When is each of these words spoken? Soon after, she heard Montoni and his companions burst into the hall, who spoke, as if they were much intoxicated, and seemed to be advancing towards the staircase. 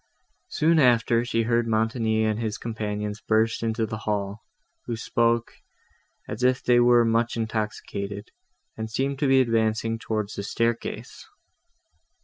Soon 0.47 0.79
after, 0.79 1.23
she 1.23 1.43
heard 1.43 1.67
Montoni 1.67 2.25
and 2.25 2.39
his 2.39 2.57
companions 2.57 3.21
burst 3.21 3.61
into 3.61 3.85
the 3.85 3.99
hall, 3.99 4.41
who 4.87 4.95
spoke, 4.95 5.53
as 6.27 6.41
if 6.41 6.63
they 6.63 6.79
were 6.79 7.05
much 7.05 7.37
intoxicated, 7.37 8.31
and 8.75 8.89
seemed 8.89 9.19
to 9.19 9.27
be 9.27 9.39
advancing 9.41 9.99
towards 9.99 10.33
the 10.33 10.41
staircase. 10.41 11.27